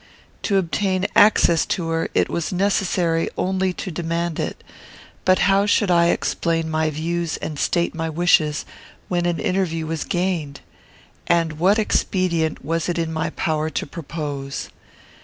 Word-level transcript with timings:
To 0.41 0.57
obtain 0.57 1.05
access 1.15 1.63
to 1.67 1.89
her, 1.89 2.09
it 2.15 2.27
was 2.27 2.51
necessary 2.51 3.29
only 3.37 3.71
to 3.73 3.91
demand 3.91 4.39
it. 4.39 4.63
But 5.25 5.37
how 5.45 5.67
should 5.67 5.91
I 5.91 6.07
explain 6.07 6.71
my 6.71 6.89
views 6.89 7.37
and 7.37 7.59
state 7.59 7.93
my 7.93 8.09
wishes 8.09 8.65
when 9.09 9.27
an 9.27 9.39
interview 9.39 9.85
was 9.85 10.03
gained? 10.03 10.61
And 11.27 11.59
what 11.59 11.77
expedient 11.77 12.65
was 12.65 12.89
it 12.89 12.97
in 12.97 13.13
my 13.13 13.29
power 13.29 13.69
to 13.69 13.85
propose? 13.85 14.69